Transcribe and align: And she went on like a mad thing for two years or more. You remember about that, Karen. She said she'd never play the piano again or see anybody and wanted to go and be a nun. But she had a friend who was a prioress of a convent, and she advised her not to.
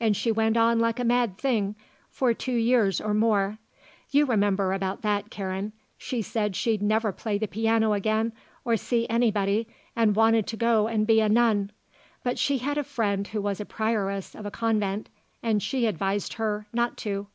And 0.00 0.16
she 0.16 0.32
went 0.32 0.56
on 0.56 0.78
like 0.78 0.98
a 0.98 1.04
mad 1.04 1.36
thing 1.36 1.74
for 2.08 2.32
two 2.32 2.54
years 2.56 3.02
or 3.02 3.12
more. 3.12 3.58
You 4.10 4.24
remember 4.24 4.72
about 4.72 5.02
that, 5.02 5.28
Karen. 5.30 5.74
She 5.98 6.22
said 6.22 6.56
she'd 6.56 6.80
never 6.80 7.12
play 7.12 7.36
the 7.36 7.48
piano 7.48 7.92
again 7.92 8.32
or 8.64 8.78
see 8.78 9.06
anybody 9.10 9.68
and 9.94 10.16
wanted 10.16 10.46
to 10.46 10.56
go 10.56 10.86
and 10.88 11.06
be 11.06 11.20
a 11.20 11.28
nun. 11.28 11.70
But 12.22 12.38
she 12.38 12.56
had 12.56 12.78
a 12.78 12.82
friend 12.82 13.28
who 13.28 13.42
was 13.42 13.60
a 13.60 13.66
prioress 13.66 14.34
of 14.34 14.46
a 14.46 14.50
convent, 14.50 15.10
and 15.42 15.62
she 15.62 15.84
advised 15.84 16.32
her 16.40 16.66
not 16.72 16.96
to. 17.04 17.26